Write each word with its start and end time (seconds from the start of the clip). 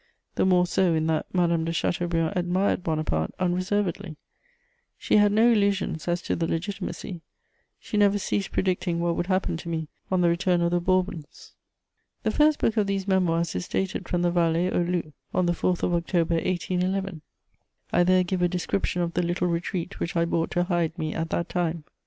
The 0.33 0.47
more 0.47 0.65
so 0.65 0.95
in 0.95 1.05
that 1.05 1.27
Madame 1.31 1.63
de 1.63 1.71
Chateaubriand 1.71 2.35
admired 2.35 2.83
Bonaparte 2.83 3.35
unreservedly; 3.39 4.15
she 4.97 5.17
had 5.17 5.31
no 5.31 5.51
illusions 5.51 6.07
as 6.07 6.23
to 6.23 6.35
the 6.35 6.47
Legitimacy: 6.47 7.21
she 7.79 7.97
never 7.97 8.17
ceased 8.17 8.51
predicting 8.51 8.99
what 8.99 9.15
would 9.15 9.27
happen 9.27 9.57
to 9.57 9.69
me 9.69 9.89
on 10.09 10.21
the 10.21 10.27
return 10.29 10.61
of 10.61 10.71
the 10.71 10.81
Bourbons. 10.81 11.53
* 11.85 12.23
[Sidenote: 12.23 12.23
The 12.23 12.29
Vallée 12.29 12.29
aux 12.29 12.29
Loups.] 12.29 12.31
The 12.31 12.31
first 12.43 12.59
book 12.59 12.77
of 12.77 12.87
these 12.87 13.07
Memoirs 13.07 13.53
is 13.53 13.67
dated 13.67 14.09
from 14.09 14.23
the 14.23 14.31
Vallée 14.31 14.73
aux 14.73 14.83
Loups, 14.91 15.13
on 15.35 15.45
the 15.45 15.53
4th 15.53 15.83
of 15.83 15.93
October 15.93 16.33
1811: 16.33 17.21
I 17.93 18.03
there 18.03 18.23
give 18.23 18.41
a 18.41 18.47
description 18.47 19.03
of 19.03 19.13
the 19.13 19.21
little 19.21 19.47
retreat 19.49 19.99
which 19.99 20.15
I 20.15 20.25
bought 20.25 20.49
to 20.49 20.63
hide 20.63 20.97
me 20.97 21.13
at 21.13 21.29
that 21.29 21.47
time. 21.47 21.83